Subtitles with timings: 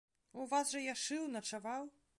[0.43, 1.91] У вас жа я шыў, начаваў.!